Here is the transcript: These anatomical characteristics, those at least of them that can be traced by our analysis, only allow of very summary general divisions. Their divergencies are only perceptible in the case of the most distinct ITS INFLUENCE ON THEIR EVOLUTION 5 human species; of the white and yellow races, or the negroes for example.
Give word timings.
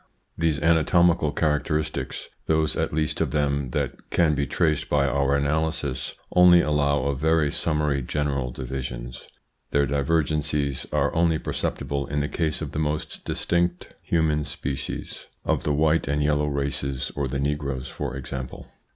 These 0.35 0.59
anatomical 0.59 1.31
characteristics, 1.31 2.29
those 2.47 2.75
at 2.75 2.91
least 2.91 3.21
of 3.21 3.29
them 3.29 3.69
that 3.69 4.09
can 4.09 4.33
be 4.33 4.47
traced 4.47 4.89
by 4.89 5.05
our 5.05 5.35
analysis, 5.35 6.15
only 6.31 6.59
allow 6.59 7.03
of 7.03 7.19
very 7.19 7.51
summary 7.51 8.01
general 8.01 8.49
divisions. 8.49 9.27
Their 9.69 9.85
divergencies 9.85 10.87
are 10.91 11.13
only 11.13 11.37
perceptible 11.37 12.07
in 12.07 12.21
the 12.21 12.27
case 12.27 12.63
of 12.63 12.71
the 12.71 12.79
most 12.79 13.25
distinct 13.25 13.85
ITS 13.85 13.97
INFLUENCE 14.07 14.07
ON 14.07 14.07
THEIR 14.09 14.19
EVOLUTION 14.19 14.47
5 14.63 14.69
human 14.71 14.77
species; 15.23 15.27
of 15.45 15.63
the 15.63 15.73
white 15.73 16.07
and 16.07 16.23
yellow 16.23 16.47
races, 16.47 17.11
or 17.15 17.27
the 17.27 17.37
negroes 17.39 17.87
for 17.87 18.17
example. 18.17 18.65